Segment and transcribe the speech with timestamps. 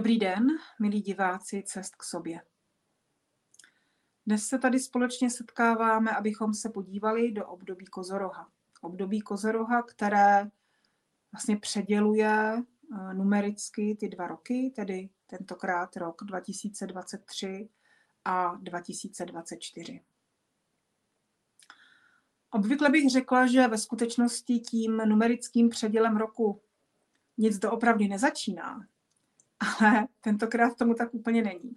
[0.00, 0.46] Dobrý den,
[0.80, 2.42] milí diváci Cest k sobě.
[4.26, 8.50] Dnes se tady společně setkáváme, abychom se podívali do období Kozoroha.
[8.80, 10.50] Období Kozoroha, které
[11.32, 17.68] vlastně předěluje eh, numericky ty dva roky, tedy tentokrát rok 2023
[18.24, 20.00] a 2024.
[22.50, 26.62] Obvykle bych řekla, že ve skutečnosti tím numerickým předělem roku
[27.38, 28.86] nic doopravdy nezačíná,
[29.60, 31.76] ale tentokrát tomu tak úplně není.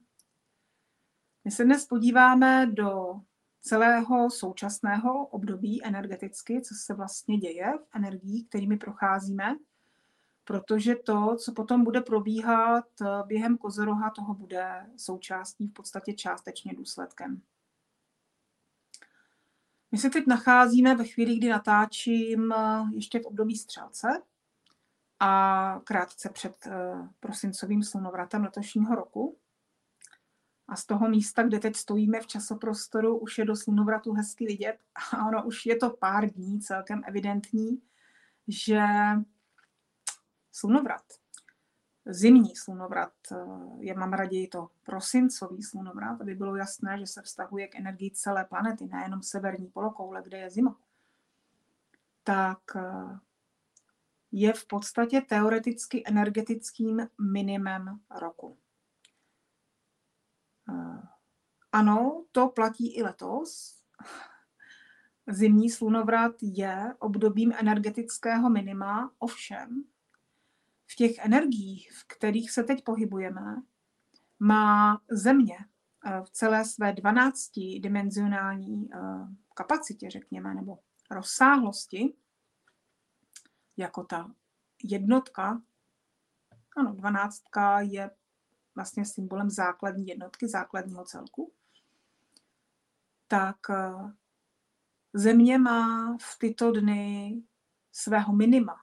[1.46, 3.22] My se dnes podíváme do
[3.62, 9.56] celého současného období energeticky, co se vlastně děje v energiích, kterými procházíme,
[10.44, 12.86] protože to, co potom bude probíhat
[13.28, 17.42] během kozoroha, toho bude součástí, v podstatě částečně důsledkem.
[19.92, 22.54] My se teď nacházíme ve chvíli, kdy natáčím
[22.94, 24.08] ještě v období střelce
[25.20, 26.68] a krátce před
[27.20, 29.38] prosincovým slunovratem letošního roku.
[30.68, 34.78] A z toho místa, kde teď stojíme v časoprostoru, už je do slunovratu hezky vidět
[35.18, 37.82] a ono už je to pár dní celkem evidentní,
[38.48, 38.86] že
[40.52, 41.04] slunovrat,
[42.06, 43.14] zimní slunovrat,
[43.80, 48.46] je mám raději to prosincový slunovrat, aby bylo jasné, že se vztahuje k energii celé
[48.46, 50.78] planety, nejenom severní polokoule, kde je zima,
[52.24, 52.60] tak
[54.36, 58.58] je v podstatě teoreticky energetickým minimem roku.
[61.72, 63.82] Ano, to platí i letos.
[65.28, 69.84] Zimní slunovrat je obdobím energetického minima, ovšem
[70.92, 73.56] v těch energiích, v kterých se teď pohybujeme,
[74.40, 75.58] má Země
[76.06, 78.98] eh, v celé své 12-dimenzionální eh,
[79.54, 80.80] kapacitě, řekněme, nebo
[81.12, 82.14] rozsáhlosti,
[83.78, 84.34] jako ta
[84.84, 85.62] jednotka,
[86.78, 88.12] ano, dvanáctka je
[88.76, 91.54] vlastně symbolem základní jednotky, základního celku,
[93.28, 94.14] tak eh,
[95.16, 97.44] Země má v tyto dny
[97.92, 98.76] svého minima.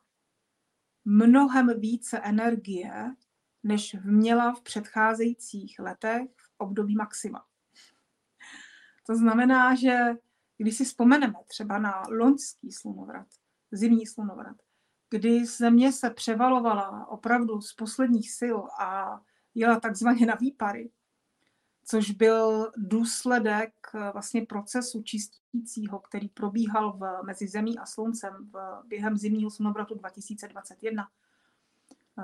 [1.05, 3.15] Mnohem více energie,
[3.63, 7.47] než měla v předcházejících letech v období maxima.
[9.07, 9.99] To znamená, že
[10.59, 13.27] když si vzpomeneme třeba na loňský slunovrat,
[13.73, 14.57] zimní slunovrat,
[15.11, 19.21] kdy země se převalovala opravdu z posledních sil a
[19.55, 20.91] jela takzvaně na výpary,
[21.85, 28.83] což byl důsledek eh, vlastně procesu čistícího, který probíhal v, mezi Zemí a Sluncem v,
[28.87, 31.09] během zimního slunovratu 2021.
[32.19, 32.23] Eh,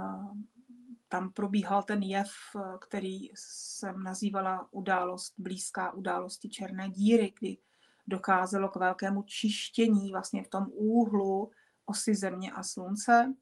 [1.09, 7.57] tam probíhal ten jev, eh, který jsem nazývala událost, blízká události černé díry, kdy
[8.07, 11.51] dokázalo k velkému čištění vlastně v tom úhlu
[11.87, 13.35] osy Země a Slunce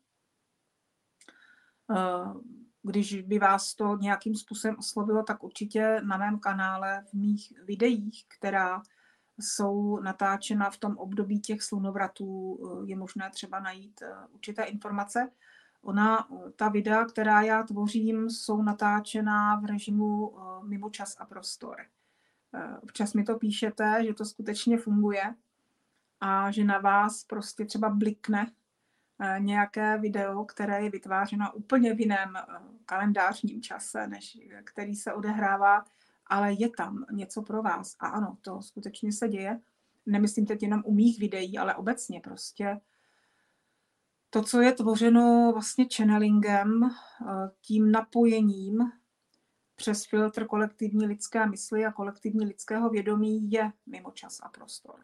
[2.82, 8.24] když by vás to nějakým způsobem oslovilo, tak určitě na mém kanále v mých videích,
[8.38, 8.82] která
[9.40, 15.30] jsou natáčena v tom období těch slunovratů, eh, je možné třeba najít eh, určité informace.
[15.82, 21.76] Ona, eh, ta videa, která já tvořím, jsou natáčená v režimu mimo čas a prostor.
[22.82, 25.34] Občas mi to píšete, že to skutečně funguje
[26.24, 28.46] a že na vás prostě třeba blikne
[29.20, 32.42] Eh, nějaké video, které je vytvářeno úplně v jiném eh,
[32.86, 35.84] kalendářním čase, než který se odehrává,
[36.26, 37.96] ale je tam něco pro vás.
[38.00, 39.60] A ano, to skutečně se děje.
[40.06, 42.80] Nemyslím teď jenom u mých videí, ale obecně prostě
[44.30, 48.92] to, co je tvořeno vlastně channelingem, eh, tím napojením
[49.76, 55.00] přes filtr kolektivní lidské mysli a kolektivní lidského vědomí je mimo čas a prostor.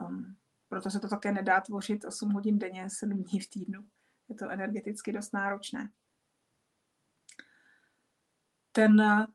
[0.00, 0.36] Um,
[0.68, 3.84] proto se to také nedá tvořit 8 hodin denně, 7 dní v týdnu.
[4.28, 5.90] Je to energeticky dost náročné.
[8.72, 9.26] Ten eh,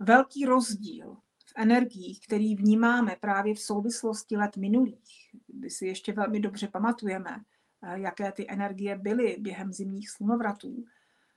[0.00, 1.16] velký rozdíl
[1.46, 7.44] v energiích, který vnímáme právě v souvislosti let minulých, kdy si ještě velmi dobře pamatujeme,
[7.82, 10.84] eh, jaké ty energie byly během zimních slunovratů,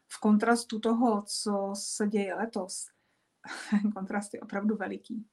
[0.08, 2.86] v kontrastu toho, co se děje letos,
[3.94, 5.28] kontrast je opravdu veliký.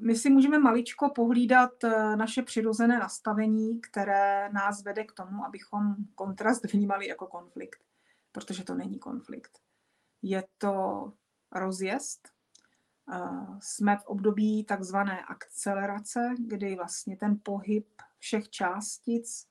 [0.00, 5.96] My si můžeme maličko pohlídat eh, naše přirozené nastavení, které nás vede k tomu, abychom
[6.14, 7.80] kontrast vnímali jako konflikt,
[8.32, 9.58] protože to není konflikt.
[10.22, 11.12] Je to
[11.52, 12.28] rozjezd.
[13.12, 17.86] Eh, jsme v období takzvané akcelerace, kdy vlastně ten pohyb
[18.18, 19.46] všech částic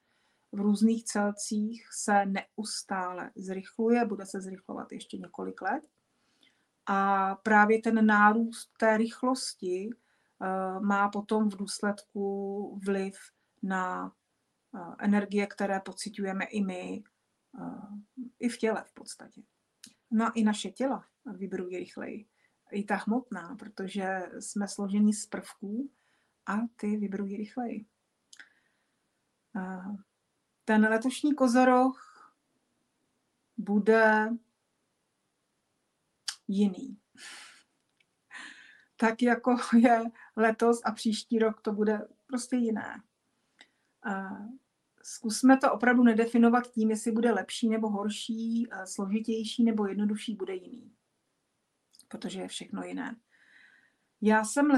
[0.51, 5.83] v různých celcích se neustále zrychluje, bude se zrychlovat ještě několik let.
[6.85, 9.89] A právě ten nárůst té rychlosti
[10.79, 13.17] má potom v důsledku vliv
[13.63, 14.11] na
[14.75, 17.03] eh, energie, které pocitujeme i my,
[17.59, 19.41] eh, i v těle v podstatě.
[20.11, 22.27] No i naše těla vibrují rychleji.
[22.71, 25.91] I ta hmotná, protože jsme složeni z prvků
[26.45, 27.85] a ty vibrují rychleji.
[30.65, 32.33] Ten letošní kozoroch
[33.57, 34.29] bude
[36.47, 36.99] jiný.
[38.99, 40.03] Tak jako je
[40.37, 43.01] letos a příští rok to bude prostě jiné.
[45.01, 50.91] Zkusme to opravdu nedefinovat tím, jestli bude lepší nebo horší, složitější nebo jednodušší, bude jiný.
[52.07, 53.15] Protože je všechno jiné.
[54.21, 54.71] Já jsem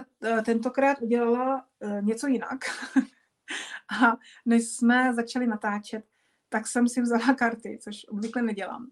[0.46, 2.60] tentokrát udělala e, něco jinak.
[4.04, 6.06] A než jsme začali natáčet,
[6.50, 8.92] tak jsem si vzala karty, což obvykle nedělám.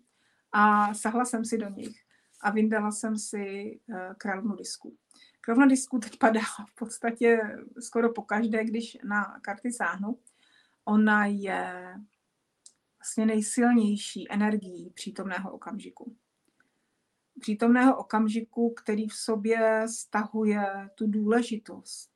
[0.52, 2.08] A sahla jsem si do nich
[2.42, 4.98] a vyndala jsem si uh, královnu disku.
[5.48, 7.40] Královna disku teď padá v podstatě
[7.80, 10.20] skoro po každé, když na karty sáhnu.
[10.86, 11.96] Ona je
[13.00, 16.16] vlastně nejsilnější energií přítomného okamžiku.
[17.40, 22.12] Přítomného okamžiku, který v sobě stahuje tu důležitost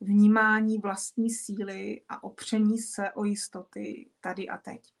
[0.00, 4.92] vnímání vlastní síly a opření se o jistoty tady a teď.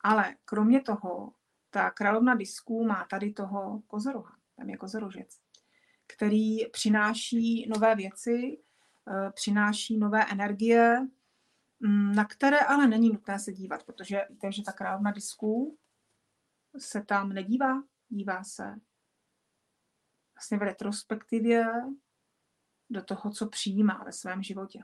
[0.00, 1.32] Ale kromě toho,
[1.70, 5.45] ta královna disků má tady toho kozoroha, tam je kozorožec,
[6.06, 8.58] který přináší nové věci,
[9.08, 11.06] eh, přináší nové energie,
[11.80, 15.78] mm, na které ale není nutné se dívat, protože víte, že ta královna disků
[16.78, 18.74] se tam nedívá, dívá se
[20.34, 21.66] vlastně v retrospektivě
[22.90, 24.78] do toho, co přijímá ve svém životě.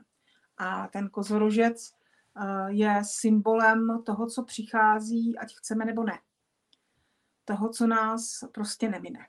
[0.57, 6.19] A ten kozorožec eh, je symbolem toho, co přichází, ať chceme nebo ne.
[7.45, 9.27] Toho, co nás prostě nemine.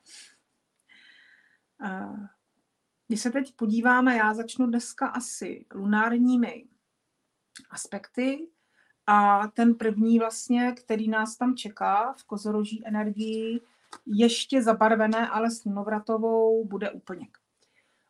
[3.06, 6.66] Když se teď podíváme, já začnu dneska asi lunárními
[7.70, 8.48] aspekty
[9.06, 13.60] a ten první vlastně, který nás tam čeká v kozoroží energii,
[14.06, 17.28] ještě zabarvené, ale slunovratovou, bude úplně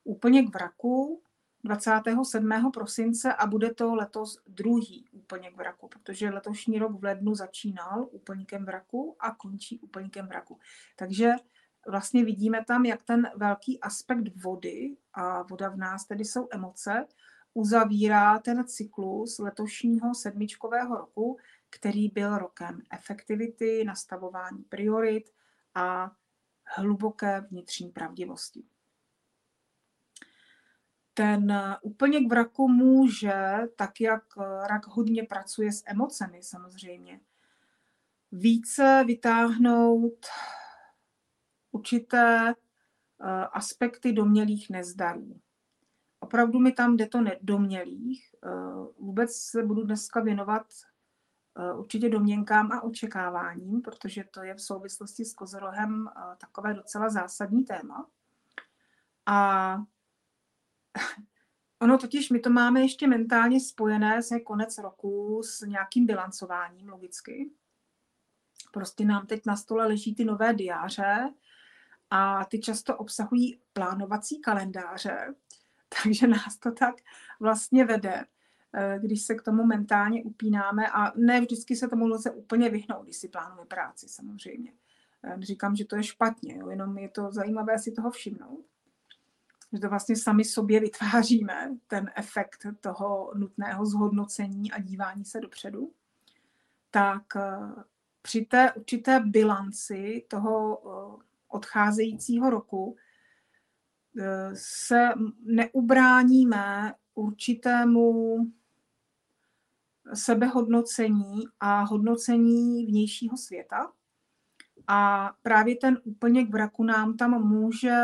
[0.05, 1.23] úplně k vraku
[1.65, 2.71] 27.
[2.73, 8.65] prosince a bude to letos druhý úplněk vraku, protože letošní rok v lednu začínal úplníkem
[8.65, 10.59] vraku a končí úplníkem vraku.
[10.97, 11.31] Takže
[11.89, 17.07] vlastně vidíme tam, jak ten velký aspekt vody, a voda v nás tedy jsou emoce,
[17.55, 21.39] uzavírá ten cyklus letošního sedmičkového roku,
[21.71, 25.31] který byl rokem efektivity, nastavování priorit
[25.75, 26.11] a
[26.77, 28.63] hluboké vnitřní pravdivosti.
[31.15, 37.21] Ten eh, úplněk v raku může, tak jak eh, rak hodně pracuje s emocemi samozřejmě,
[38.33, 40.27] více vytáhnout
[41.75, 45.41] určité eh, aspekty domělých nezdarů.
[46.21, 48.35] Opravdu mi tam jde to domělých.
[48.99, 50.67] Vůbec se budu dneska věnovat
[51.77, 58.07] určitě domněnkám a očekáváním, protože to je v souvislosti s kozorohem takové docela zásadní téma.
[59.27, 59.79] A
[61.85, 67.51] Ono totiž, my to máme ještě mentálně spojené se konec roku s nějakým bilancováním logicky.
[68.73, 71.35] Prostě nám teď na stole leží ty nové diáře
[72.17, 75.35] a ty často obsahují plánovací kalendáře,
[76.03, 76.95] takže nás to tak
[77.41, 78.25] vlastně vede,
[78.73, 83.05] eh, když se k tomu mentálně upínáme a ne vždycky se tomu lze úplně vyhnout,
[83.05, 84.73] když si plánujeme práci samozřejmě.
[85.23, 88.65] Eh, říkám, že to je špatně, jo, jenom je to zajímavé si toho všimnout
[89.73, 95.93] že to vlastně sami sobě vytváříme, ten efekt toho nutného zhodnocení a dívání se dopředu,
[96.91, 97.83] tak eh,
[98.23, 100.83] při té určité bilanci toho
[101.21, 102.97] eh, odcházejícího roku
[104.19, 105.09] eh, se
[105.45, 108.37] neubráníme určitému
[110.15, 113.93] sebehodnocení a hodnocení vnějšího světa.
[114.87, 117.97] A právě ten úplněk vraku nám tam může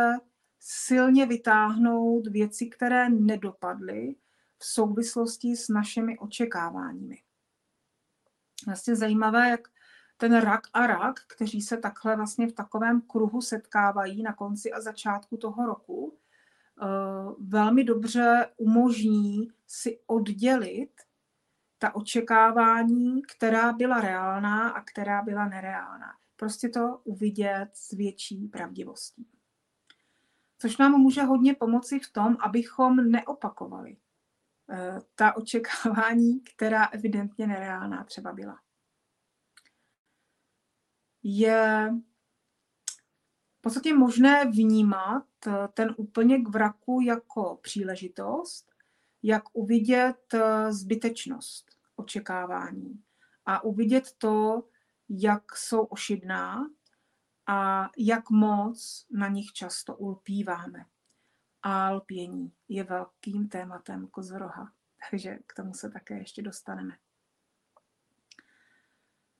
[0.60, 4.14] silně vytáhnout věci, které nedopadly
[4.58, 7.18] v souvislosti s našimi očekáváními.
[8.66, 9.68] Vlastně zajímavé, jak
[10.20, 14.80] ten rak a rak, kteří se takhle vlastně v takovém kruhu setkávají na konci a
[14.80, 16.18] začátku toho roku,
[16.82, 16.86] eh,
[17.38, 20.90] velmi dobře umožní si oddělit
[21.78, 26.12] ta očekávání, která byla reálná a která byla nereálná.
[26.36, 29.26] Prostě to uvidět s větší pravdivostí
[30.60, 33.96] což nám může hodně pomoci v tom, abychom neopakovali
[34.70, 38.58] eh, ta očekávání, která evidentně nereálná třeba byla.
[41.22, 41.90] Je
[43.58, 48.72] v podstatě možné vnímat eh, ten úplněk vraku jako příležitost,
[49.22, 53.02] jak uvidět eh, zbytečnost očekávání
[53.46, 54.68] a uvidět to,
[55.08, 56.70] jak jsou ošidná
[57.46, 60.84] a jak moc na nich často ulpíváme.
[61.62, 64.72] A lpění je velkým tématem kozoroha,
[65.10, 66.92] takže k tomu se také ještě dostaneme.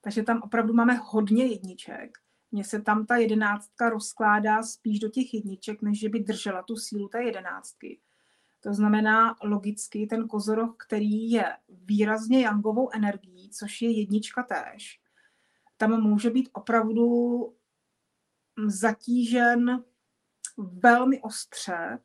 [0.00, 2.18] Takže tam opravdu máme hodně jedniček.
[2.52, 6.76] Mně se tam ta jedenáctka rozkládá spíš do těch jedniček, než že by držela tu
[6.76, 8.00] sílu té jedenáctky.
[8.64, 15.00] To znamená logicky ten kozoroh, který je výrazně jangovou energií, což je jednička též,
[15.76, 17.56] tam může být opravdu
[18.66, 19.84] zatížen
[20.58, 21.98] velmi ostře,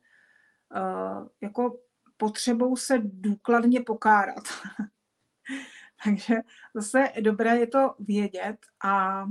[0.74, 1.80] eh, jako
[2.16, 4.44] potřebou se důkladně pokárat.
[6.04, 6.34] Takže
[6.74, 9.24] zase dobré je to vědět a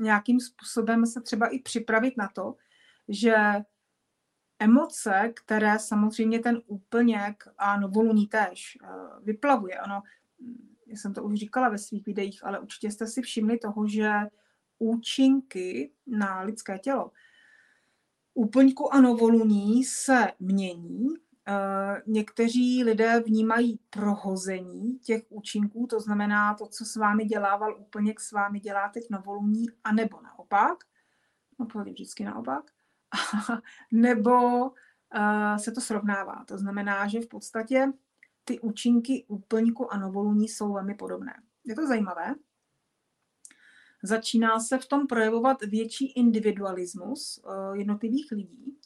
[0.00, 2.56] nějakým způsobem se třeba i připravit na to,
[3.08, 3.36] že
[4.62, 8.86] emoce, které samozřejmě ten úplněk a novoluní též eh,
[9.22, 10.02] vyplavuje, ano,
[10.86, 14.12] já jsem to už říkala ve svých videích, ale určitě jste si všimli toho, že
[14.78, 17.10] účinky na lidské tělo
[18.34, 21.08] úplňku a novoluní se mění.
[21.48, 28.20] Eh, někteří lidé vnímají prohození těch účinků, to znamená to, co s vámi dělával úplněk,
[28.20, 30.78] s vámi dělá teď novoluní, anebo naopak.
[31.58, 32.70] No, vždycky naopak.
[33.92, 36.44] nebo uh, se to srovnává.
[36.48, 37.92] To znamená, že v podstatě
[38.44, 41.42] ty účinky úplňku a novoluní jsou velmi podobné.
[41.64, 42.34] Je to zajímavé.
[44.02, 48.78] Začíná se v tom projevovat větší individualismus uh, jednotlivých lidí,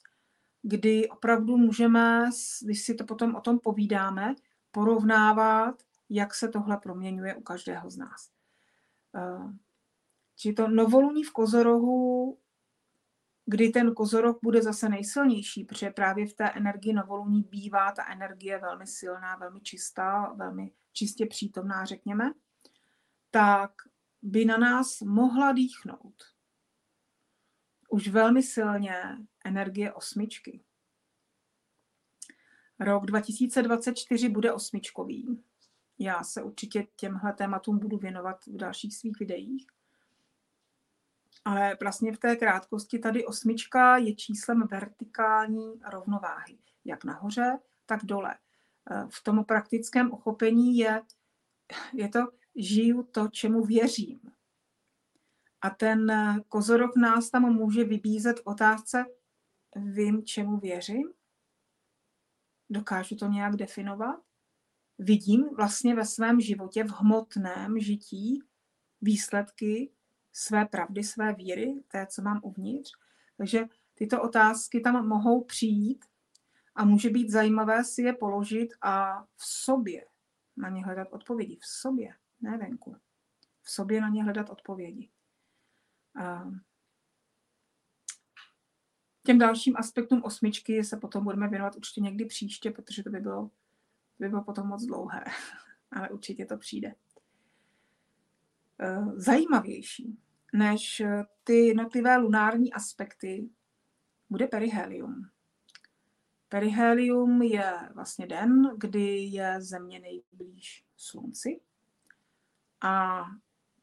[0.62, 2.30] kdy opravdu můžeme,
[2.62, 4.34] když si to potom o tom povídáme,
[4.70, 8.30] porovnávat, jak se tohle proměňuje u každého z nás.
[9.12, 9.52] Uh,
[10.36, 12.38] či to novoluní v kozorohu
[13.46, 18.58] kdy ten kozorok bude zase nejsilnější, protože právě v té energii novoluní bývá ta energie
[18.58, 22.32] velmi silná, velmi čistá, velmi čistě přítomná, řekněme,
[23.30, 23.72] tak
[24.22, 26.36] by na nás mohla dýchnout
[27.88, 29.02] už velmi silně
[29.44, 30.60] energie osmičky.
[32.80, 35.42] Rok 2024 bude osmičkový.
[35.98, 39.66] Já se určitě těmhle tématům budu věnovat v dalších svých videích.
[41.46, 48.34] Ale vlastně v té krátkosti tady osmička je číslem vertikální rovnováhy, jak nahoře, tak dole.
[48.90, 51.02] Eh, v tom praktickém uchopení je,
[51.92, 52.20] je to
[52.56, 54.20] žiju to, čemu věřím.
[55.60, 56.12] A ten
[56.48, 59.04] kozorok nás tam může vybízet v otázce,
[59.76, 61.12] vím, čemu věřím?
[62.70, 64.20] Dokážu to nějak definovat?
[64.98, 68.42] Vidím vlastně ve svém životě, v hmotném žití,
[69.00, 69.95] výsledky
[70.38, 72.92] své pravdy, své víry, té, co mám uvnitř.
[73.36, 73.64] Takže
[73.94, 76.04] tyto otázky tam mohou přijít
[76.74, 80.06] a může být zajímavé si je položit a v sobě
[80.56, 81.58] na ně hledat odpovědi.
[81.60, 82.96] V sobě, ne venku.
[83.62, 85.10] V sobě na ně hledat odpovědi.
[89.22, 93.50] Těm dalším aspektům osmičky se potom budeme věnovat určitě někdy příště, protože to by bylo,
[94.18, 95.24] by bylo potom moc dlouhé.
[95.90, 96.94] Ale určitě to přijde.
[98.78, 103.48] E, zajímavější než eh, ty jednotlivé lunární aspekty,
[104.30, 105.28] bude perihelium.
[106.48, 111.60] Perihelium je vlastně den, kdy je Země nejblíž Slunci.
[112.80, 113.24] A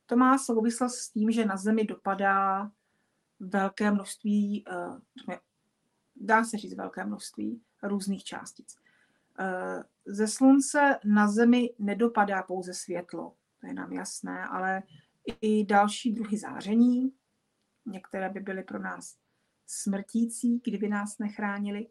[0.05, 2.71] to má souvislost s tím, že na Zemi dopadá
[3.39, 4.65] velké množství,
[5.29, 5.39] eh,
[6.15, 8.75] dá se říct velké množství různých částic.
[9.39, 14.83] Eh, ze Slunce na Zemi nedopadá pouze světlo, to je nám jasné, ale
[15.41, 17.13] i další druhy záření.
[17.85, 19.17] Některé by byly pro nás
[19.67, 21.87] smrtící, kdyby nás nechránili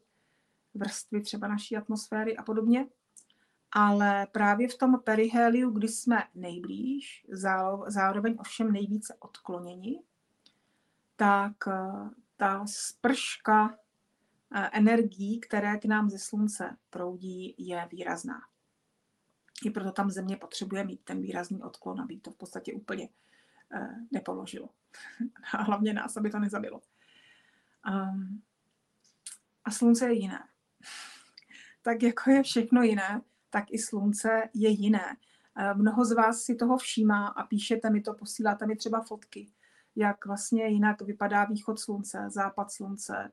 [0.74, 2.86] vrstvy třeba naší atmosféry a podobně.
[3.72, 7.26] Ale právě v tom periheliu, kdy jsme nejblíž,
[7.86, 10.02] zároveň ovšem nejvíce odkloněni,
[11.16, 13.78] tak eh, ta sprška
[14.54, 18.51] eh, energií, které k nám ze slunce proudí, je výrazná.
[19.66, 23.08] I proto tam země potřebuje mít ten výrazný odklon, aby to v podstatě úplně
[23.74, 24.68] eh, nepoložilo.
[25.52, 26.80] A hlavně nás, aby to nezabilo.
[27.90, 28.42] Um,
[29.64, 30.48] a slunce je jiné.
[31.84, 35.16] Tak jako je všechno jiné, tak i slunce je jiné.
[35.56, 39.50] Eh, mnoho z vás si toho všímá a píšete mi to, posíláte mi třeba fotky,
[39.96, 43.32] jak vlastně jinak vypadá východ slunce, západ slunce,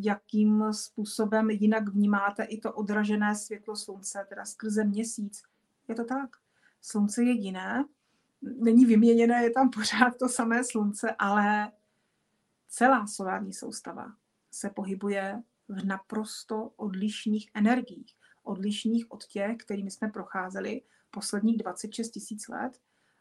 [0.00, 5.42] jakým způsobem jinak vnímáte i to odražené světlo slunce, teda skrze měsíc.
[5.88, 6.36] Je to tak.
[6.80, 7.84] Slunce je jiné.
[8.42, 11.72] není vyměněné, je tam pořád to samé slunce, ale
[12.68, 14.14] celá solární soustava
[14.50, 18.16] se pohybuje v naprosto odlišných energiích.
[18.42, 22.80] Odlišných od těch, kterými jsme procházeli posledních 26 tisíc let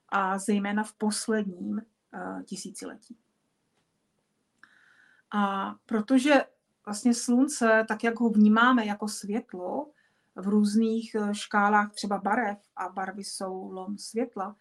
[0.10, 1.82] a zejména v posledním
[2.14, 3.18] uh, tisíciletí.
[5.34, 6.34] A protože
[6.86, 9.92] vlastně slunce, tak jak ho vnímáme jako světlo,
[10.36, 14.56] v různých eh, škálách třeba barev a barvy jsou lom světla,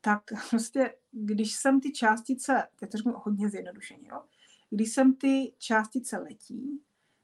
[0.00, 4.22] tak prostě, když jsem ty částice, teď to řeknu hodně zjednodušeně, jo?
[4.70, 6.80] když jsem ty částice letí,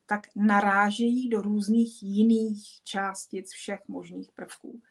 [0.06, 4.82] tak narážejí do různých jiných částic všech možných prvků.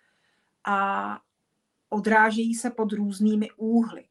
[0.66, 1.20] A
[1.90, 4.06] odrážejí se pod různými úhly.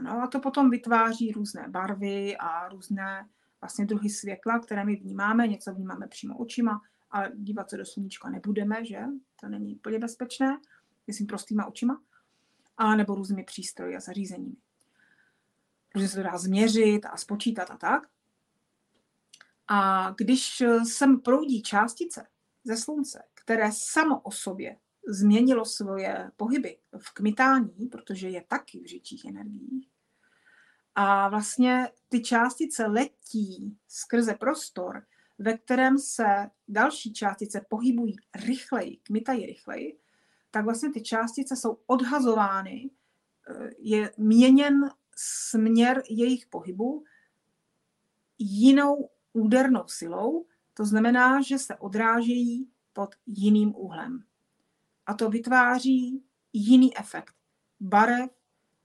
[0.00, 3.28] No a to potom vytváří různé barvy a různé
[3.60, 5.48] vlastně druhy světla, které my vnímáme.
[5.48, 6.80] Něco vnímáme přímo očima,
[7.10, 9.00] ale dívat se do sluníčka nebudeme, že?
[9.40, 10.58] To není úplně bezpečné,
[11.06, 12.02] myslím prostýma očima.
[12.76, 14.56] A nebo různými přístroji a zařízeními.
[15.92, 18.02] Protože se to dá změřit a spočítat a tak.
[19.68, 22.26] A když sem proudí částice
[22.64, 24.76] ze slunce, které samo o sobě
[25.08, 29.92] změnilo svoje pohyby v kmitání, protože je taky v řičích energiích,
[30.94, 35.02] a vlastně ty částice letí skrze prostor,
[35.38, 38.16] ve kterém se další částice pohybují
[38.46, 39.98] rychleji, kmitají rychleji,
[40.50, 42.90] tak vlastně ty částice jsou odhazovány,
[43.48, 47.04] eh, je měněn směr jejich pohybu
[48.38, 54.24] jinou údernou silou, to znamená, že se odrážejí pod jiným úhlem.
[55.06, 57.34] A to vytváří jiný efekt
[57.80, 58.30] barev,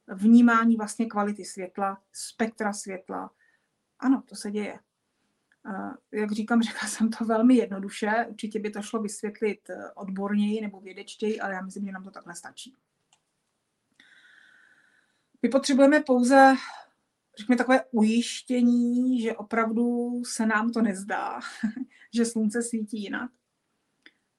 [0.08, 3.32] vnímání vlastně kvality světla, spektra světla.
[4.00, 4.80] Ano, to se děje.
[6.12, 10.82] Jak říkám, řekla jsem to velmi jednoduše, určitě by to šlo vysvětlit eh, odborněji nebo
[10.82, 12.76] vědečtěji, ale já myslím, že nám to takhle stačí.
[15.42, 16.56] My potřebujeme pouze,
[17.38, 21.40] řekněme, takové ujištění, že opravdu se nám to nezdá,
[22.16, 23.32] že slunce svítí jinak,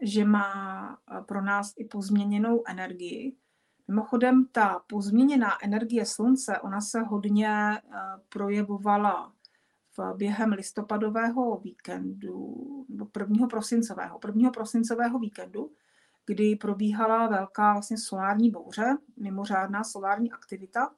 [0.00, 3.36] že má eh, pro nás i pozměněnou energii,
[3.90, 7.80] Mimochodem, ta pozměněná energie slunce, ona se hodně eh,
[8.28, 9.32] projevovala
[9.98, 12.56] v během listopadového víkendu,
[12.88, 15.72] nebo prvního prosincového, prvního prosincového víkendu,
[16.26, 20.94] kdy probíhala velká vlastně solární bouře, mimořádná solární aktivita,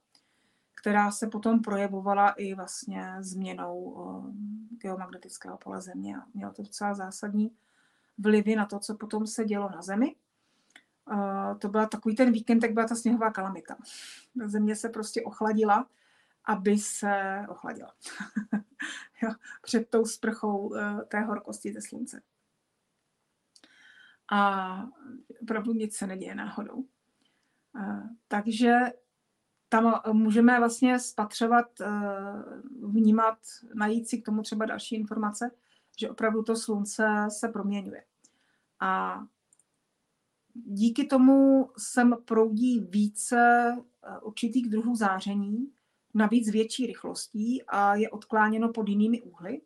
[0.74, 4.32] která se potom projevovala i vlastně změnou eh,
[4.82, 6.16] geomagnetického pole Země.
[6.34, 7.50] Mělo to docela zásadní
[8.20, 10.16] vlivy na to, co potom se dělo na Zemi
[11.58, 13.76] to byla takový ten víkend, tak byla ta sněhová kalamita.
[14.44, 15.88] Země se prostě ochladila,
[16.44, 17.94] aby se ochladila
[19.22, 19.30] jo,
[19.62, 22.22] před tou sprchou uh, té horkosti ze slunce.
[24.32, 24.82] A
[25.42, 26.76] opravdu nic se neděje náhodou.
[27.74, 28.78] Uh, takže
[29.68, 31.66] tam můžeme vlastně spatřovat,
[32.82, 33.38] vnímat,
[33.74, 35.50] najít si k tomu třeba další informace,
[35.98, 38.04] že opravdu to slunce se proměňuje.
[38.80, 39.22] A
[40.54, 45.72] díky tomu sem proudí více eh, určitých druhů záření,
[46.14, 49.60] navíc větší rychlostí a je odkláněno pod jinými úhly.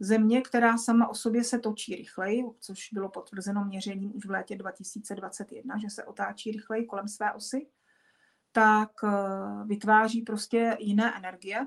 [0.00, 4.56] Země, která sama o sobě se točí rychleji, což bylo potvrzeno měřením už v létě
[4.56, 7.66] 2021, že se otáčí rychleji kolem své osy,
[8.52, 9.08] tak eh,
[9.66, 11.66] vytváří prostě jiné energie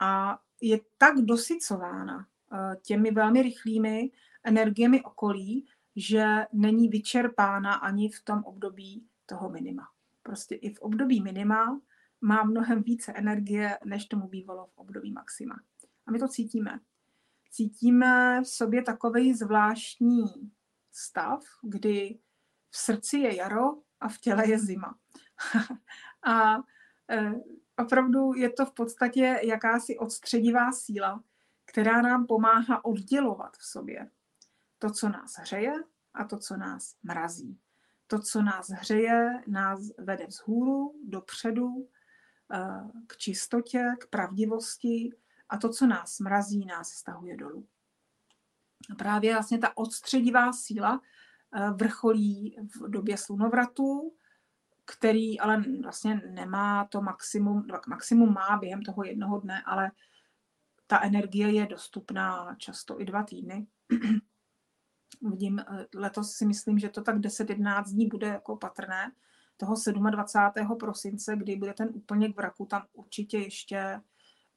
[0.00, 4.10] a je tak dosycována eh, těmi velmi rychlými
[4.44, 5.66] energiemi okolí,
[6.00, 9.88] že není vyčerpána ani v tom období toho minima.
[10.22, 11.80] Prostě i v období minima
[12.20, 15.60] má mnohem více energie, než tomu bývalo v období maxima.
[16.06, 16.80] A my to cítíme.
[17.50, 20.24] Cítíme v sobě takový zvláštní
[20.92, 22.18] stav, kdy
[22.70, 24.98] v srdci je jaro a v těle je zima.
[26.26, 26.56] a
[27.10, 27.32] e,
[27.78, 31.24] opravdu je to v podstatě jakási odstředivá síla,
[31.64, 34.10] která nám pomáhá oddělovat v sobě
[34.78, 35.74] to, co nás hřeje
[36.14, 37.58] a to, co nás mrazí.
[38.06, 41.88] To, co nás hřeje, nás vede vzhůru, dopředu,
[42.52, 45.10] eh, k čistotě, k pravdivosti
[45.48, 47.66] a to, co nás mrazí, nás stahuje dolů.
[48.92, 51.00] A právě vlastně ta odstředivá síla
[51.54, 54.14] eh, vrcholí v době slunovratu,
[54.84, 59.90] který ale vlastně nemá to maximum, maximum má během toho jednoho dne, ale
[60.86, 63.66] ta energie je dostupná často i dva týdny.
[65.22, 69.12] Vidím, eh, letos si myslím, že to tak 10-11 dní bude jako patrné.
[69.56, 69.74] Toho
[70.10, 70.76] 27.
[70.76, 74.00] prosince, kdy bude ten úplně k vraku, tam určitě ještě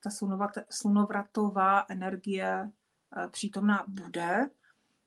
[0.04, 0.10] ta
[0.70, 2.72] slunovratová energie
[3.18, 4.50] eh, přítomná bude.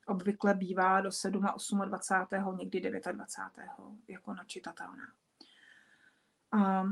[0.07, 1.41] Obvykle bývá do 7.
[1.85, 2.57] 28.
[2.57, 2.79] někdy
[3.11, 3.71] 29.
[4.07, 5.07] jako načitatelná.
[6.51, 6.83] A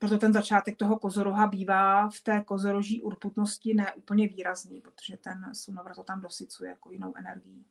[0.00, 5.54] proto ten začátek toho kozoroha bývá v té kozoroží urputnosti ne úplně výrazný, protože ten
[5.54, 7.66] slunovrat to tam dosycuje jako jinou energií.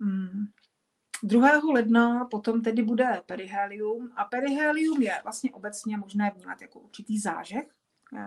[0.00, 0.46] Hmm.
[1.22, 1.60] 2.
[1.72, 7.64] ledna potom tedy bude perihelium a perihelium je vlastně obecně možné vnímat jako určitý zážeh,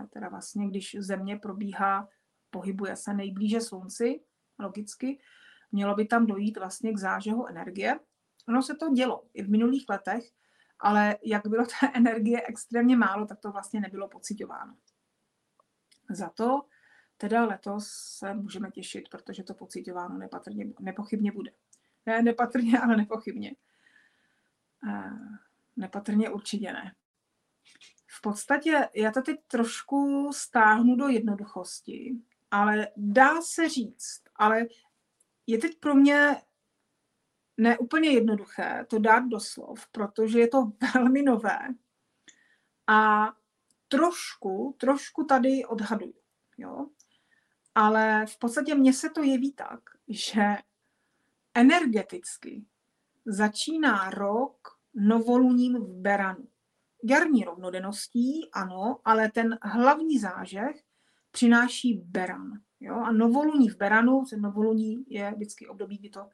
[0.10, 2.10] teda vlastně když země probíhá,
[2.50, 4.22] pohybuje se nejblíže slunci,
[4.60, 5.20] logicky,
[5.72, 8.00] mělo by tam dojít vlastně k zážehu energie.
[8.48, 10.24] Ono se to dělo i v minulých letech,
[10.80, 14.78] ale jak bylo té energie extrémně málo, tak to vlastně nebylo pocitováno.
[16.10, 16.62] Za to
[17.18, 21.52] teda letos se můžeme těšit, protože to pocitováno nepatrně, nepochybně bude.
[22.06, 23.56] Ne, nepatrně, ale nepochybně.
[25.76, 26.96] Nepatrně určitě ne.
[28.08, 32.16] V podstatě já to teď trošku stáhnu do jednoduchosti,
[32.52, 34.66] ale dá se říct, ale
[35.48, 36.42] je teď pro mě
[37.58, 41.60] neúplně jednoduché to dát do slov, protože je to velmi nové
[42.88, 43.28] a
[43.88, 46.14] trošku, trošku tady odhaduju,
[46.58, 46.88] jo.
[47.76, 50.42] Ale v podstatě mně se to jeví tak, že
[51.54, 52.66] energeticky
[53.26, 56.48] začíná rok novoluním v Beranu.
[57.04, 60.84] Jarní rovnodenností, ano, ale ten hlavní zážeh
[61.32, 62.52] přináší Beran.
[62.80, 62.96] Jo?
[62.96, 66.30] A novoluní v Beranu, novoluní je vždycky období, kdy to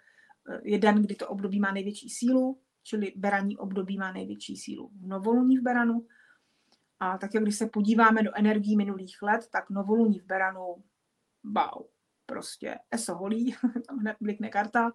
[0.64, 5.08] je den, kdy to období má největší sílu, čili beraní období má největší sílu v
[5.08, 6.08] novoluní v Beranu.
[7.00, 10.84] A tak, když se podíváme do energií minulých let, tak novoluní v Beranu,
[11.44, 11.86] wow,
[12.26, 13.56] prostě eso holí,
[13.88, 14.92] tam hned blikne karta,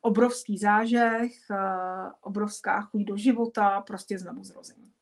[0.00, 4.92] obrovský zážeh, eh, obrovská chuť do života, prostě znovu zrození.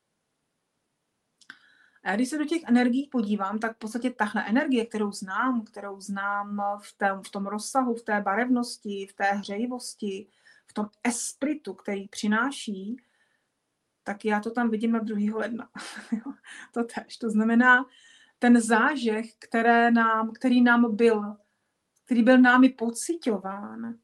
[2.04, 6.00] A když se do těch energií podívám, tak v podstatě tahle energie, kterou znám, kterou
[6.00, 10.26] znám v tom, v tom rozsahu, v té barevnosti, v té hřejivosti,
[10.66, 12.96] v tom espritu, který přináší,
[14.02, 15.38] tak já to tam vidím na 2.
[15.38, 15.70] ledna.
[16.72, 17.16] to tež.
[17.16, 17.84] To znamená,
[18.38, 21.36] ten zážeh, které nám, který nám byl,
[22.04, 23.98] který byl námi pocitován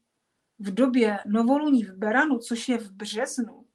[0.59, 3.65] v době novoluní v Beranu, což je v březnu,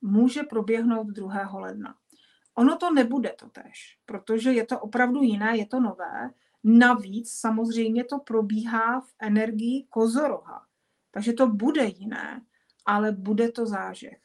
[0.00, 1.58] může proběhnout 2.
[1.58, 2.01] ledna.
[2.54, 6.30] Ono to nebude to tež, protože je to opravdu jiné, je to nové.
[6.64, 10.66] Navíc samozřejmě to probíhá v energii kozoroha.
[11.10, 12.46] Takže to bude jiné,
[12.86, 14.20] ale bude to zážeh.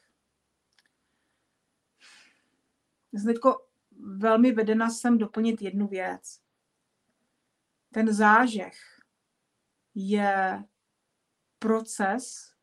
[3.26, 3.66] Teďko
[4.00, 6.40] velmi vedena jsem doplnit jednu věc.
[7.92, 8.74] Ten zážeh
[9.94, 10.64] je
[11.58, 12.54] proces,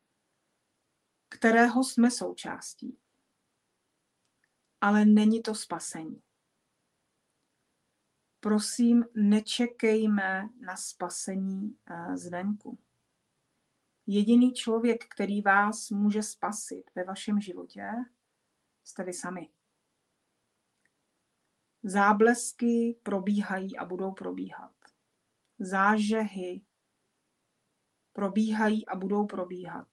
[1.29, 2.97] kterého jsme součástí
[4.85, 6.21] ale není to spasení.
[8.39, 12.79] Prosím, nečekejme na spasení eh, zvenku.
[14.07, 17.89] Jediný člověk, který vás může spasit ve vašem životě,
[18.83, 19.49] jste vy sami.
[21.83, 24.75] Záblesky probíhají a budou probíhat.
[25.59, 26.61] Zážehy
[28.13, 29.87] probíhají a budou probíhat.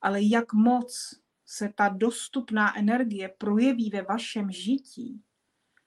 [0.00, 5.22] Ale jak moc se ta dostupná energie projeví ve vašem žití,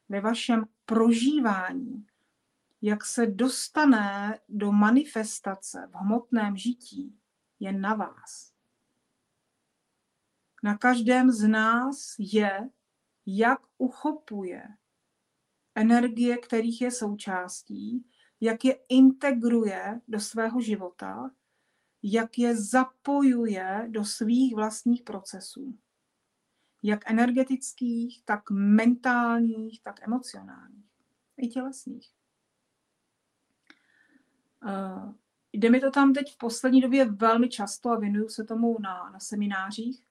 [0.09, 2.07] ve vašem prožívání,
[2.81, 7.19] jak se dostane do manifestace v hmotném žití,
[7.59, 8.53] je na vás.
[10.63, 12.69] Na každém z nás je,
[13.25, 14.63] jak uchopuje
[15.75, 18.05] energie, kterých je součástí,
[18.41, 21.31] jak je integruje do svého života
[22.03, 25.77] jak je zapojuje do svých vlastních procesů.
[26.83, 30.85] Jak energetických, tak mentálních, tak emocionálních.
[31.37, 32.09] I tělesných.
[34.65, 35.13] Uh,
[35.53, 39.09] jde mi to tam teď v poslední době velmi často a věnuju se tomu na,
[39.09, 40.05] na seminářích.